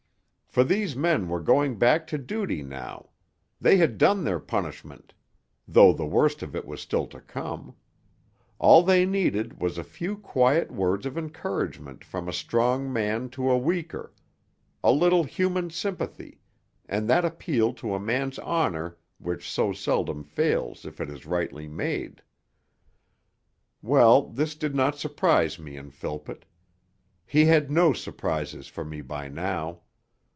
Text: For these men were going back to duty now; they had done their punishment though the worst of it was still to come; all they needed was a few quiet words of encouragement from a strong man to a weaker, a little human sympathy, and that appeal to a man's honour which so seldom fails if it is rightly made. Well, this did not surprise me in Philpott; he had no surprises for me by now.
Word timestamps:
For 0.51 0.65
these 0.65 0.97
men 0.97 1.29
were 1.29 1.39
going 1.39 1.77
back 1.79 2.05
to 2.07 2.17
duty 2.17 2.61
now; 2.61 3.11
they 3.61 3.77
had 3.77 3.97
done 3.97 4.25
their 4.25 4.41
punishment 4.41 5.13
though 5.65 5.93
the 5.93 6.05
worst 6.05 6.43
of 6.43 6.53
it 6.57 6.65
was 6.65 6.81
still 6.81 7.07
to 7.07 7.21
come; 7.21 7.73
all 8.59 8.83
they 8.83 9.05
needed 9.05 9.61
was 9.61 9.77
a 9.77 9.83
few 9.85 10.17
quiet 10.17 10.69
words 10.69 11.05
of 11.05 11.17
encouragement 11.17 12.03
from 12.03 12.27
a 12.27 12.33
strong 12.33 12.91
man 12.91 13.29
to 13.29 13.49
a 13.49 13.57
weaker, 13.57 14.11
a 14.83 14.91
little 14.91 15.23
human 15.23 15.69
sympathy, 15.69 16.41
and 16.85 17.09
that 17.09 17.23
appeal 17.23 17.71
to 17.75 17.95
a 17.95 17.97
man's 18.01 18.37
honour 18.39 18.97
which 19.19 19.49
so 19.49 19.71
seldom 19.71 20.21
fails 20.21 20.85
if 20.85 20.99
it 20.99 21.09
is 21.09 21.25
rightly 21.25 21.69
made. 21.69 22.21
Well, 23.81 24.23
this 24.23 24.55
did 24.55 24.75
not 24.75 24.97
surprise 24.97 25.57
me 25.57 25.77
in 25.77 25.91
Philpott; 25.91 26.43
he 27.25 27.45
had 27.45 27.71
no 27.71 27.93
surprises 27.93 28.67
for 28.67 28.83
me 28.83 28.99
by 28.99 29.29
now. 29.29 29.83